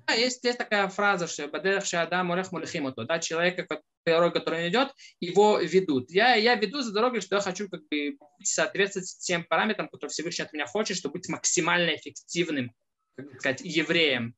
Да, 0.06 0.14
есть, 0.14 0.42
есть 0.44 0.58
такая 0.58 0.88
фраза, 0.88 1.26
что 1.26 1.46
«Бадерах 1.48 1.84
шадам 1.84 2.32
орех 2.32 2.50
мулихимото», 2.50 3.04
да, 3.04 3.18
человека, 3.18 3.66
дорога, 4.14 4.40
который 4.40 4.68
идет, 4.68 4.94
его 5.20 5.58
ведут. 5.58 6.10
Я, 6.10 6.34
я 6.34 6.54
веду 6.54 6.80
за 6.80 6.92
дорогой, 6.92 7.20
что 7.20 7.36
я 7.36 7.40
хочу 7.42 7.68
как 7.68 7.80
бы 7.88 8.16
соответствовать 8.42 9.16
тем 9.20 9.44
параметрам, 9.44 9.88
которые 9.88 10.10
Всевышний 10.10 10.44
от 10.44 10.52
меня 10.52 10.66
хочет, 10.66 10.96
чтобы 10.96 11.14
быть 11.14 11.28
максимально 11.28 11.94
эффективным, 11.96 12.72
как 13.16 13.40
сказать, 13.40 13.60
евреем. 13.62 14.34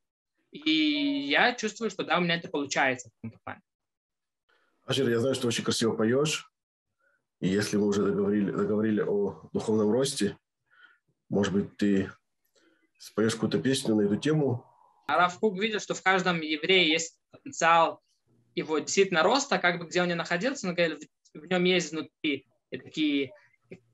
И 0.53 1.29
я 1.29 1.55
чувствую, 1.55 1.91
что 1.91 2.05
да, 2.05 2.19
у 2.19 2.21
меня 2.21 2.37
это 2.37 2.49
получается 2.49 3.09
в 3.09 3.13
каком-то 3.15 3.39
плане. 3.45 3.63
Ажир, 4.85 5.09
я 5.09 5.21
знаю, 5.21 5.35
что 5.35 5.49
очень 5.49 5.65
красиво 5.65 5.95
поешь. 5.95 6.51
И 7.41 7.49
если 7.49 7.77
мы 7.77 7.87
уже 7.87 8.05
договорили, 8.05 8.51
договорили 8.51 9.01
о 9.01 9.49
духовном 9.53 9.91
росте, 9.91 10.37
может 11.29 11.53
быть, 11.53 11.77
ты 11.77 12.11
споешь 12.99 13.35
какую-то 13.35 13.61
песню 13.61 13.95
на 13.95 14.03
эту 14.03 14.17
тему, 14.17 14.67
а 15.11 15.17
Равкук 15.17 15.59
видел, 15.59 15.81
что 15.81 15.95
в 15.95 16.03
каждом 16.05 16.41
еврее 16.41 16.89
есть 16.89 17.19
потенциал 17.33 18.01
его 18.56 18.80
действительно 18.80 19.24
роста, 19.24 19.60
как 19.60 19.80
бы 19.80 19.86
где 19.86 20.02
он 20.02 20.08
ни 20.08 20.14
находился, 20.14 20.68
но 20.68 20.74
говорит, 20.74 21.10
в 21.34 21.46
нем 21.46 21.64
есть 21.64 21.92
внутри 21.92 22.48
такие 22.72 23.32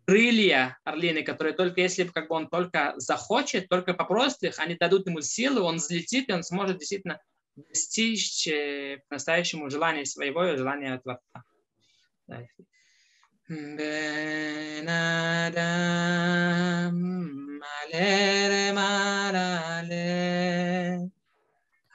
крылья 0.06 0.78
орлины, 0.84 1.24
которые 1.24 1.54
только 1.54 1.82
если 1.82 2.04
как 2.04 2.28
бы 2.28 2.36
он 2.36 2.50
только 2.50 2.94
захочет, 2.98 3.70
только 3.70 3.94
попросит 3.94 4.44
их, 4.44 4.60
они 4.60 4.76
дадут 4.76 5.08
ему 5.08 5.22
силы, 5.22 5.62
он 5.62 5.78
взлетит, 5.78 6.30
и 6.30 6.34
он 6.34 6.44
сможет 6.44 6.80
действительно 6.80 7.20
достичь 7.56 8.48
э, 8.48 9.00
по-настоящему 9.08 9.70
желания 9.70 10.06
своего 10.06 10.46
и 10.46 10.58
желания 10.58 11.00
Творца. 11.00 11.44
בן 13.50 14.88
אדם 14.88 16.96
מלא 17.60 18.48
למעלה 18.50 19.82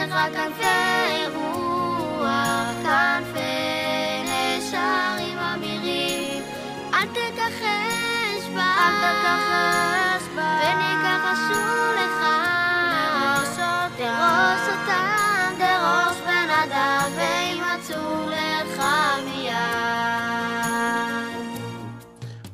לך 0.00 0.14
כנפי 0.32 1.36
רוח, 1.36 2.72
כנפי 2.82 4.22
נשרים 4.24 5.38
אמירים, 5.38 6.42
אל 6.94 7.06
תכחש 7.06 8.48
בה, 8.54 8.68
אל 8.78 8.94
תכחש 9.02 10.24
בה, 10.36 10.58
וניקחשו 10.62 11.66
לך, 11.98 12.20
דרוש 13.98 14.64
אותם, 14.72 15.54
דרוש 15.58 16.16
בן 16.26 16.50
אדם, 16.64 17.10
וימצאו 17.16 18.30
לך 18.30 18.82
מיד. 19.24 19.56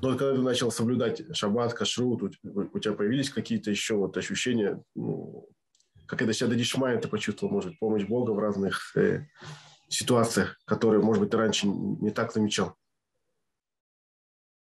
Но 0.02 0.16
когда 0.16 0.34
ты 0.34 0.42
начал 0.42 0.72
соблюдать 0.72 1.22
шаббат, 1.32 1.72
кашрут, 1.74 2.22
у, 2.22 2.28
у 2.72 2.78
тебя 2.80 2.94
появились 2.94 3.30
какие-то 3.30 3.70
еще 3.70 3.94
вот 3.94 4.16
ощущения, 4.16 4.80
ну, 4.96 5.35
как 6.07 6.21
это 6.21 6.33
себя 6.33 6.49
дадишмая 6.49 6.99
ты 6.99 7.07
почувствовал, 7.07 7.53
может, 7.53 7.77
помощь 7.79 8.03
Бога 8.03 8.31
в 8.31 8.39
разных 8.39 8.95
э, 8.95 9.27
ситуациях, 9.89 10.57
которые, 10.65 11.01
может 11.01 11.21
быть, 11.21 11.31
ты 11.31 11.37
раньше 11.37 11.67
не 11.67 12.11
так 12.11 12.33
замечал? 12.33 12.75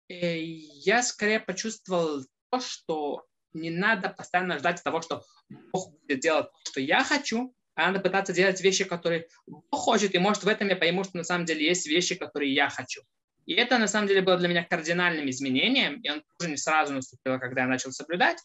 Э, 0.10 0.40
я 0.40 1.04
скорее 1.04 1.40
почувствовал 1.40 2.24
то, 2.50 2.60
что 2.60 3.26
не 3.54 3.70
надо 3.70 4.10
постоянно 4.10 4.60
ждать 4.60 4.84
того, 4.84 5.02
что 5.02 5.24
Бог 5.72 5.92
будет 6.02 6.20
делать 6.20 6.48
то, 6.52 6.72
что 6.72 6.82
я 6.82 7.04
хочу, 7.04 7.54
а 7.76 7.88
надо 7.88 8.00
пытаться 8.00 8.34
делать 8.34 8.62
вещи, 8.62 8.84
которые 8.86 9.28
Бог 9.46 9.64
хочет, 9.72 10.16
и 10.16 10.20
может 10.20 10.44
в 10.44 10.48
этом 10.48 10.70
я 10.70 10.76
пойму, 10.76 11.04
что 11.04 11.18
на 11.18 11.24
самом 11.24 11.46
деле 11.46 11.66
есть 11.66 11.88
вещи, 11.88 12.16
которые 12.16 12.54
я 12.54 12.70
хочу. 12.70 13.02
И 13.46 13.54
это 13.54 13.78
на 13.78 13.88
самом 13.88 14.08
деле 14.08 14.22
было 14.22 14.38
для 14.38 14.48
меня 14.48 14.64
кардинальным 14.64 15.30
изменением, 15.30 16.02
и 16.02 16.10
он 16.10 16.24
тоже 16.38 16.52
не 16.52 16.58
сразу 16.58 16.94
наступил, 16.94 17.40
когда 17.40 17.62
я 17.62 17.68
начал 17.68 17.92
соблюдать. 17.92 18.38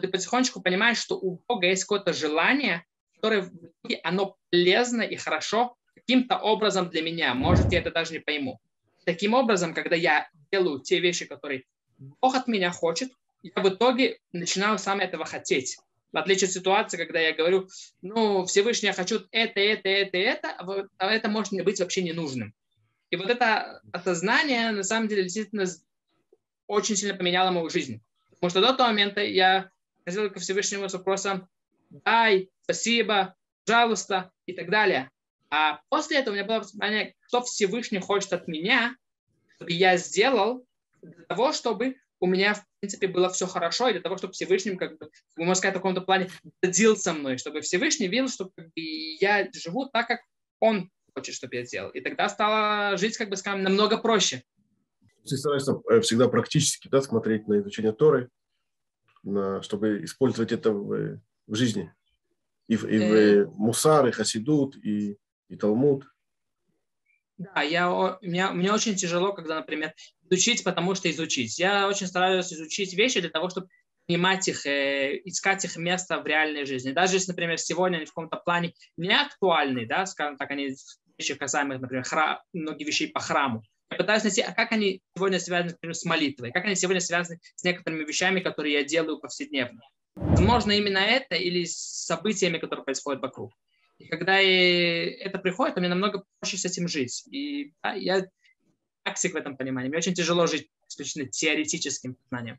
Ты 0.00 0.08
потихонечку 0.08 0.60
понимаешь, 0.60 0.98
что 0.98 1.16
у 1.16 1.40
Бога 1.46 1.66
есть 1.66 1.84
какое-то 1.84 2.12
желание, 2.12 2.84
которое 3.14 3.50
оно 4.02 4.36
полезно 4.50 5.02
и 5.02 5.16
хорошо 5.16 5.76
каким-то 5.94 6.38
образом 6.38 6.90
для 6.90 7.02
меня. 7.02 7.34
Может, 7.34 7.72
я 7.72 7.78
это 7.78 7.90
даже 7.90 8.12
не 8.12 8.18
пойму. 8.18 8.60
Таким 9.04 9.34
образом, 9.34 9.74
когда 9.74 9.96
я 9.96 10.28
делаю 10.50 10.80
те 10.80 11.00
вещи, 11.00 11.24
которые 11.24 11.64
Бог 12.20 12.34
от 12.34 12.48
меня 12.48 12.70
хочет, 12.70 13.10
я 13.42 13.62
в 13.62 13.68
итоге 13.68 14.18
начинал 14.32 14.78
сам 14.78 15.00
этого 15.00 15.24
хотеть. 15.24 15.76
В 16.12 16.16
отличие 16.16 16.46
от 16.46 16.54
ситуации, 16.54 16.96
когда 16.96 17.20
я 17.20 17.34
говорю, 17.34 17.68
ну, 18.00 18.44
Всевышний, 18.46 18.88
я 18.88 18.92
хочу 18.92 19.20
это, 19.30 19.60
это, 19.60 19.88
это, 19.88 20.16
это, 20.16 20.50
а, 20.50 20.86
а 20.98 21.10
это 21.10 21.28
может 21.28 21.52
быть 21.64 21.80
вообще 21.80 22.02
ненужным. 22.02 22.54
И 23.10 23.16
вот 23.16 23.28
это 23.28 23.80
осознание, 23.92 24.70
на 24.70 24.82
самом 24.82 25.08
деле, 25.08 25.24
действительно 25.24 25.66
очень 26.66 26.96
сильно 26.96 27.16
поменяло 27.16 27.50
мою 27.50 27.68
жизнь. 27.68 28.00
Потому 28.30 28.50
что 28.50 28.60
до 28.60 28.74
того 28.74 28.90
момента 28.90 29.22
я 29.22 29.70
ходил 30.04 30.30
ко 30.30 30.40
Всевышнему 30.40 30.88
с 30.88 30.94
вопросом 30.94 31.48
«дай», 31.90 32.50
«спасибо», 32.62 33.34
«пожалуйста» 33.64 34.30
и 34.46 34.52
так 34.52 34.70
далее. 34.70 35.10
А 35.50 35.80
после 35.88 36.18
этого 36.18 36.34
у 36.34 36.36
меня 36.36 36.46
было 36.46 36.60
понимание, 36.60 37.14
что 37.28 37.42
Всевышний 37.42 38.00
хочет 38.00 38.32
от 38.32 38.48
меня, 38.48 38.96
чтобы 39.56 39.72
я 39.72 39.96
сделал 39.96 40.66
для 41.02 41.24
того, 41.26 41.52
чтобы 41.52 41.96
у 42.20 42.26
меня, 42.26 42.54
в 42.54 42.64
принципе, 42.80 43.06
было 43.06 43.28
все 43.28 43.46
хорошо, 43.46 43.88
и 43.88 43.92
для 43.92 44.00
того, 44.00 44.16
чтобы 44.16 44.32
Всевышний, 44.32 44.76
как 44.76 44.98
бы, 44.98 45.10
можно 45.36 45.54
сказать, 45.54 45.74
в 45.74 45.78
каком-то 45.78 46.00
плане 46.00 46.30
додил 46.62 46.96
со 46.96 47.12
мной, 47.12 47.36
чтобы 47.38 47.60
Всевышний 47.60 48.08
видел, 48.08 48.28
что 48.28 48.50
я 48.74 49.48
живу 49.52 49.88
так, 49.92 50.08
как 50.08 50.20
он 50.58 50.90
хочет, 51.14 51.34
чтобы 51.34 51.56
я 51.56 51.64
сделал. 51.64 51.90
И 51.90 52.00
тогда 52.00 52.28
стала 52.28 52.96
жить, 52.96 53.16
как 53.16 53.28
бы, 53.28 53.36
скажем, 53.36 53.62
намного 53.62 53.98
проще. 53.98 54.42
Ты 55.28 55.36
стараешься 55.36 55.80
э, 55.90 56.00
всегда 56.00 56.28
практически 56.28 56.88
да, 56.88 57.00
смотреть 57.00 57.46
на 57.46 57.58
изучение 57.60 57.92
Торы, 57.92 58.30
чтобы 59.62 60.04
использовать 60.04 60.52
это 60.52 60.72
в, 60.72 61.20
в 61.46 61.54
жизни. 61.54 61.92
И, 62.68 62.76
в, 62.76 62.84
и 62.84 62.98
в 62.98 63.14
э. 63.14 63.46
Мусар, 63.56 64.06
и 64.06 64.10
Хасидут, 64.10 64.76
и, 64.76 65.18
и 65.48 65.56
Талмуд. 65.56 66.04
Да, 67.36 67.62
я, 67.62 68.18
мне, 68.22 68.48
мне 68.50 68.72
очень 68.72 68.94
тяжело, 68.94 69.32
когда, 69.32 69.56
например, 69.56 69.92
изучить, 70.30 70.62
потому 70.64 70.94
что 70.94 71.10
изучить. 71.10 71.58
Я 71.58 71.88
очень 71.88 72.06
стараюсь 72.06 72.52
изучить 72.52 72.94
вещи 72.94 73.20
для 73.20 73.30
того, 73.30 73.50
чтобы 73.50 73.68
понимать 74.06 74.46
их, 74.48 74.66
э, 74.66 75.20
искать 75.24 75.64
их 75.64 75.76
место 75.76 76.20
в 76.20 76.26
реальной 76.26 76.64
жизни. 76.64 76.92
Даже 76.92 77.16
если, 77.16 77.32
например, 77.32 77.58
сегодня 77.58 77.96
они 77.96 78.06
в 78.06 78.10
каком-то 78.10 78.36
плане 78.36 78.74
не 78.96 79.14
актуальны, 79.14 79.86
да, 79.86 80.06
скажем 80.06 80.36
так, 80.36 80.50
они 80.50 80.74
вещи 81.18 81.34
касаемых, 81.34 81.80
например, 81.80 82.04
храм, 82.04 82.38
многие 82.52 82.84
вещи 82.84 83.06
по 83.06 83.20
храму. 83.20 83.62
Я 83.90 83.96
пытаюсь 83.96 84.24
найти, 84.24 84.40
а 84.40 84.52
как 84.52 84.72
они 84.72 85.02
сегодня 85.16 85.38
связаны, 85.38 85.72
например, 85.72 85.94
с 85.94 86.04
молитвой, 86.04 86.52
как 86.52 86.64
они 86.64 86.74
сегодня 86.74 87.00
связаны 87.00 87.38
с 87.54 87.64
некоторыми 87.64 88.04
вещами, 88.04 88.40
которые 88.40 88.74
я 88.74 88.84
делаю 88.84 89.18
повседневно. 89.18 89.80
Возможно, 90.16 90.72
именно 90.72 90.98
это 90.98 91.34
или 91.34 91.64
с 91.64 91.76
событиями, 92.06 92.58
которые 92.58 92.84
происходят 92.84 93.20
вокруг. 93.20 93.52
И 93.98 94.08
когда 94.08 94.40
это 94.40 95.38
приходит, 95.38 95.74
то 95.74 95.80
мне 95.80 95.88
намного 95.88 96.24
проще 96.40 96.56
с 96.56 96.64
этим 96.64 96.88
жить. 96.88 97.24
И 97.30 97.72
да, 97.82 97.92
я 97.92 98.26
практик 99.04 99.34
в 99.34 99.36
этом 99.36 99.56
понимании. 99.56 99.88
Мне 99.88 99.98
очень 99.98 100.14
тяжело 100.14 100.46
жить 100.46 100.68
исключительно 100.88 101.28
теоретическим 101.28 102.16
знанием. 102.30 102.58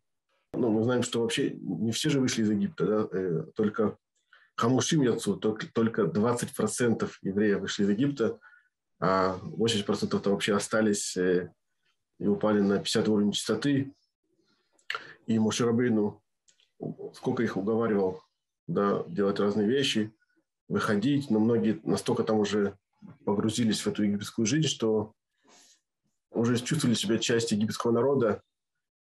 Ну, 0.53 0.71
мы 0.71 0.83
знаем, 0.83 1.03
что 1.03 1.21
вообще 1.21 1.51
не 1.51 1.91
все 1.91 2.09
же 2.09 2.21
вышли 2.21 2.43
из 2.43 2.49
Египта, 2.49 2.85
да? 2.85 3.07
Э, 3.11 3.43
только 3.55 3.97
Хамушим 4.55 5.01
Яцу, 5.01 5.35
только, 5.35 5.67
только 5.67 6.03
20% 6.03 7.09
евреев 7.21 7.59
вышли 7.59 7.83
из 7.83 7.89
Египта, 7.89 8.39
а 9.05 9.39
80% 9.43 10.19
то 10.19 10.29
вообще 10.31 10.55
остались 10.55 11.15
э, 11.17 11.51
и 12.19 12.27
упали 12.27 12.59
на 12.59 12.79
50 12.79 13.07
уровень 13.07 13.31
чистоты. 13.31 13.93
И 15.27 15.37
Мушерабейну, 15.39 16.21
сколько 17.13 17.43
их 17.43 17.57
уговаривал 17.57 18.21
да, 18.67 19.03
делать 19.07 19.39
разные 19.39 19.67
вещи– 19.67 20.13
выходить, 20.67 21.29
но 21.29 21.39
многие 21.39 21.79
настолько 21.83 22.23
там 22.23 22.39
уже 22.39 22.77
погрузились 23.23 23.81
в 23.81 23.87
эту 23.87 24.03
египетскую 24.03 24.45
жизнь, 24.45 24.67
что 24.67 25.13
уже 26.31 26.57
чувствовали 26.57 26.95
себя 26.95 27.17
частью 27.17 27.57
египетского 27.57 27.91
народа 27.91 28.41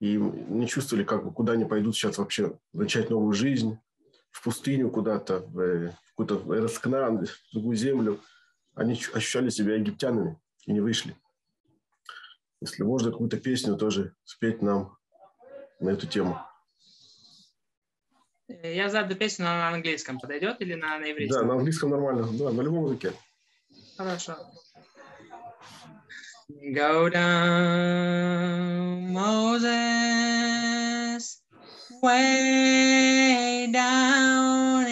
и 0.01 0.17
не 0.17 0.67
чувствовали, 0.67 1.05
как 1.05 1.25
бы, 1.25 1.33
куда 1.33 1.53
они 1.53 1.65
пойдут 1.65 1.95
сейчас 1.95 2.19
вообще 2.19 2.59
начать 2.73 3.11
новую 3.11 3.33
жизнь, 3.33 3.79
в 4.31 4.43
пустыню 4.43 4.91
куда-то, 4.91 5.41
в, 5.41 5.91
в 5.91 6.15
какую-то 6.17 6.57
Эроскнан, 6.57 7.25
в 7.27 7.53
другую 7.53 7.77
землю. 7.77 8.19
Они 8.75 8.93
ощущали 8.93 9.51
себя 9.51 9.75
египтянами 9.75 10.41
и 10.67 10.73
не 10.73 10.81
вышли. 10.81 11.17
Если 12.61 12.85
можно, 12.85 13.11
какую-то 13.11 13.39
песню 13.39 13.77
тоже 13.77 14.15
спеть 14.25 14.63
нам 14.63 14.97
на 15.81 15.91
эту 15.91 16.07
тему. 16.07 16.39
Я 18.63 18.89
задаю 18.89 19.19
песню 19.19 19.47
на 19.47 19.69
английском. 19.69 20.19
Подойдет 20.19 20.61
или 20.61 20.75
на, 20.75 20.99
на 20.99 21.11
иврите? 21.11 21.35
Да, 21.35 21.43
на 21.43 21.55
английском 21.55 21.91
нормально. 21.91 22.29
Да, 22.39 22.51
на 22.51 22.61
любом 22.61 22.87
языке. 22.87 23.13
Хорошо. 23.97 24.37
Go 26.75 27.09
down, 27.09 29.11
Moses, 29.13 29.73
way 32.03 33.71
down 33.73 34.87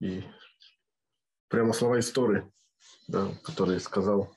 И 0.00 0.24
прямо 1.48 1.72
слова 1.72 1.98
истории, 1.98 2.44
да, 3.08 3.28
которые 3.44 3.80
сказал 3.80 4.34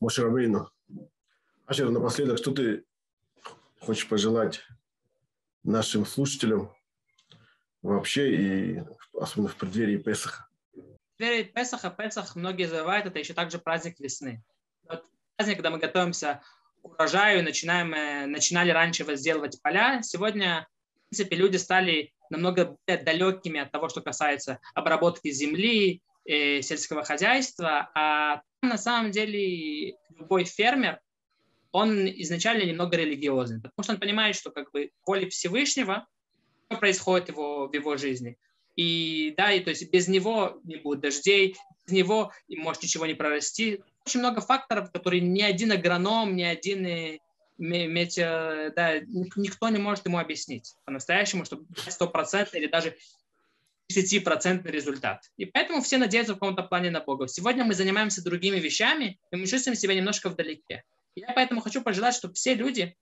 Моше 0.00 0.22
Рабейну. 0.22 0.70
Ашер, 1.66 1.90
напоследок, 1.90 2.38
что 2.38 2.52
ты 2.52 2.84
хочешь 3.80 4.08
пожелать 4.08 4.60
нашим 5.62 6.04
слушателям 6.04 6.74
вообще 7.82 8.34
и 8.34 8.82
особенно 9.18 9.48
в 9.48 9.56
преддверии 9.56 9.96
Песаха? 9.96 10.46
В 10.72 11.16
преддверии 11.16 11.44
Песаха, 11.44 11.90
Песах 11.90 12.36
многие 12.36 12.66
забывают, 12.66 13.06
это 13.06 13.18
еще 13.18 13.34
также 13.34 13.58
праздник 13.58 13.98
весны. 14.00 14.42
Вот 14.88 15.04
праздник, 15.36 15.56
когда 15.56 15.70
мы 15.70 15.78
готовимся 15.78 16.42
к 16.82 16.94
урожаю, 16.94 17.42
начинаем, 17.42 17.94
э, 17.94 18.26
начинали 18.26 18.70
раньше 18.70 19.04
возделывать 19.04 19.60
поля. 19.62 20.02
Сегодня, 20.02 20.68
в 21.06 21.08
принципе, 21.10 21.36
люди 21.36 21.56
стали 21.56 22.12
намного 22.28 22.76
далекими 22.86 23.60
от 23.60 23.70
того, 23.70 23.88
что 23.88 24.02
касается 24.02 24.58
обработки 24.74 25.30
земли, 25.30 26.02
э, 26.26 26.60
сельского 26.62 27.04
хозяйства, 27.04 27.90
а 27.94 28.42
на 28.74 28.78
самом 28.78 29.12
деле 29.12 29.96
любой 30.18 30.44
фермер, 30.44 31.00
он 31.70 32.06
изначально 32.06 32.64
немного 32.64 32.96
религиозный, 32.96 33.60
потому 33.60 33.84
что 33.84 33.92
он 33.92 34.00
понимает, 34.00 34.34
что 34.34 34.50
как 34.50 34.72
бы 34.72 34.90
воля 35.06 35.28
Всевышнего 35.30 36.06
что 36.66 36.78
происходит 36.78 37.28
его, 37.28 37.68
в 37.68 37.74
его 37.74 37.96
жизни. 37.96 38.36
И 38.74 39.34
да, 39.36 39.52
и 39.52 39.60
то 39.60 39.70
есть 39.70 39.90
без 39.92 40.08
него 40.08 40.60
не 40.64 40.76
будет 40.76 41.00
дождей, 41.00 41.56
без 41.86 41.92
него 41.92 42.32
может 42.48 42.82
ничего 42.82 43.06
не 43.06 43.14
прорасти. 43.14 43.80
Очень 44.04 44.20
много 44.20 44.40
факторов, 44.40 44.90
которые 44.90 45.20
ни 45.20 45.42
один 45.42 45.70
агроном, 45.70 46.34
ни 46.34 46.42
один 46.42 46.84
э, 46.84 47.18
иметь, 47.58 48.18
э, 48.18 48.72
да, 48.74 48.98
никто 49.06 49.68
не 49.68 49.78
может 49.78 50.06
ему 50.06 50.18
объяснить 50.18 50.74
по-настоящему, 50.84 51.44
чтобы 51.44 51.66
100% 51.74 52.48
или 52.54 52.66
даже 52.66 52.96
10% 53.92 54.70
результат. 54.70 55.30
И 55.36 55.44
поэтому 55.44 55.82
все 55.82 55.98
надеются 55.98 56.34
в 56.34 56.36
каком-то 56.36 56.62
плане 56.62 56.90
на 56.90 57.00
Бога. 57.00 57.28
Сегодня 57.28 57.64
мы 57.64 57.74
занимаемся 57.74 58.24
другими 58.24 58.58
вещами, 58.58 59.20
и 59.30 59.36
мы 59.36 59.46
чувствуем 59.46 59.76
себя 59.76 59.94
немножко 59.94 60.30
вдалеке. 60.30 60.84
Я 61.14 61.32
поэтому 61.34 61.60
хочу 61.60 61.82
пожелать, 61.82 62.14
чтобы 62.14 62.34
все 62.34 62.54
люди, 62.54 62.96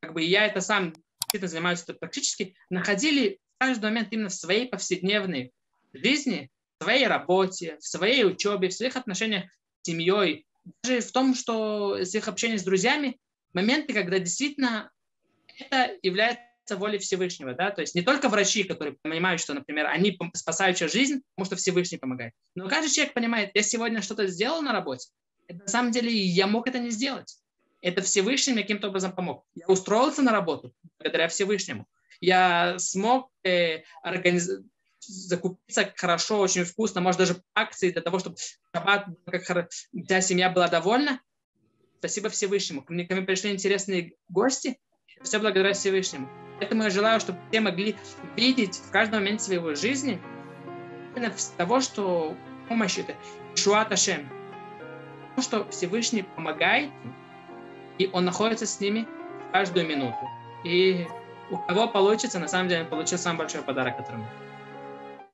как 0.00 0.12
бы 0.12 0.22
я 0.22 0.46
это 0.46 0.60
сам 0.60 0.92
действительно 1.20 1.48
занимаюсь 1.48 1.82
это 1.82 1.94
практически, 1.94 2.54
находили 2.70 3.38
каждый 3.58 3.84
момент 3.84 4.08
именно 4.10 4.28
в 4.28 4.34
своей 4.34 4.68
повседневной 4.68 5.52
жизни, 5.92 6.50
в 6.78 6.84
своей 6.84 7.06
работе, 7.06 7.76
в 7.80 7.86
своей 7.86 8.24
учебе, 8.24 8.68
в 8.68 8.74
своих 8.74 8.96
отношениях 8.96 9.44
с 9.82 9.86
семьей, 9.86 10.46
даже 10.82 11.00
в 11.00 11.12
том, 11.12 11.34
что 11.34 11.96
с 11.98 12.14
их 12.14 12.28
общением 12.28 12.58
с 12.58 12.64
друзьями, 12.64 13.18
моменты, 13.52 13.92
когда 13.92 14.18
действительно 14.18 14.90
это 15.58 15.96
является 16.02 16.42
волей 16.76 16.98
Всевышнего, 16.98 17.54
да, 17.54 17.70
то 17.70 17.80
есть 17.80 17.94
не 17.94 18.02
только 18.02 18.28
врачи, 18.28 18.64
которые 18.64 18.96
понимают, 19.02 19.40
что, 19.40 19.54
например, 19.54 19.86
они 19.86 20.18
спасают 20.34 20.76
чью 20.76 20.88
жизнь, 20.88 21.22
потому 21.34 21.46
что 21.46 21.56
Всевышний 21.56 21.98
помогает, 21.98 22.32
но 22.54 22.68
каждый 22.68 22.90
человек 22.90 23.14
понимает, 23.14 23.50
я 23.54 23.62
сегодня 23.62 24.02
что-то 24.02 24.26
сделал 24.26 24.62
на 24.62 24.72
работе, 24.72 25.08
это, 25.48 25.62
на 25.62 25.68
самом 25.68 25.90
деле 25.90 26.12
я 26.12 26.46
мог 26.46 26.68
это 26.68 26.78
не 26.78 26.90
сделать. 26.90 27.38
Это 27.80 28.02
Всевышний 28.02 28.52
мне 28.52 28.62
каким-то 28.62 28.88
образом 28.88 29.12
помог. 29.12 29.44
Я 29.54 29.66
устроился 29.66 30.22
на 30.22 30.32
работу 30.32 30.74
благодаря 30.98 31.28
Всевышнему. 31.28 31.86
Я 32.20 32.78
смог 32.78 33.30
э, 33.44 33.82
организ... 34.02 34.50
закупиться 35.00 35.92
хорошо, 35.96 36.40
очень 36.40 36.64
вкусно, 36.64 37.00
может 37.00 37.20
даже 37.20 37.42
акции 37.54 37.90
для 37.90 38.02
того, 38.02 38.18
чтобы 38.18 38.36
как 38.72 39.70
вся 39.70 40.20
семья 40.20 40.50
была 40.50 40.68
довольна. 40.68 41.20
Спасибо 41.98 42.28
Всевышнему. 42.28 42.82
Ко 42.82 42.92
мне, 42.92 43.06
ко 43.06 43.14
мне 43.14 43.24
пришли 43.24 43.52
интересные 43.52 44.14
гости. 44.28 44.78
Все 45.22 45.38
благодаря 45.38 45.72
Всевышнему. 45.72 46.28
Поэтому 46.58 46.84
я 46.84 46.90
желаю, 46.90 47.20
чтобы 47.20 47.38
все 47.50 47.60
могли 47.60 47.96
видеть 48.36 48.76
в 48.76 48.90
каждом 48.90 49.20
моменте 49.20 49.44
своего 49.44 49.74
жизни 49.74 50.20
именно 51.14 51.32
того, 51.56 51.80
что 51.80 52.34
помощь 52.68 52.98
это 52.98 53.14
Шуат 53.54 53.92
Ашем. 53.92 54.28
что 55.40 55.68
Всевышний 55.70 56.22
помогает, 56.22 56.90
и 57.98 58.10
он 58.12 58.24
находится 58.24 58.66
с 58.66 58.80
ними 58.80 59.06
каждую 59.52 59.86
минуту. 59.86 60.18
И 60.64 61.06
у 61.50 61.58
кого 61.58 61.88
получится, 61.88 62.38
на 62.38 62.48
самом 62.48 62.68
деле, 62.68 62.84
получил 62.84 63.18
самый 63.18 63.38
большой 63.38 63.62
подарок, 63.62 63.96
который 63.96 64.16
мы. 64.16 64.26